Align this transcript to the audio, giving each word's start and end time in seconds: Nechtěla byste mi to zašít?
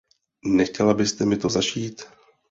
Nechtěla 0.45 0.93
byste 0.93 1.25
mi 1.25 1.37
to 1.37 1.49
zašít? 1.49 2.01